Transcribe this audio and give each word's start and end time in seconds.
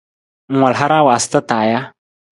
Ng 0.53 0.61
wal 0.63 0.75
hara 0.79 0.99
waasata 1.07 1.39
taa 1.49 1.65
ja? 1.71 1.79